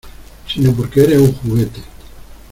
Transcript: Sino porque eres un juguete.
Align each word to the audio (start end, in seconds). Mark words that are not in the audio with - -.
Sino 0.47 0.73
porque 0.73 1.03
eres 1.03 1.19
un 1.19 1.31
juguete. 1.31 1.79